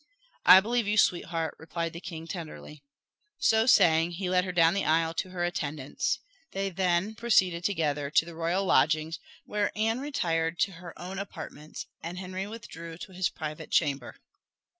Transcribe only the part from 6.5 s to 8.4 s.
They then proceeded together to the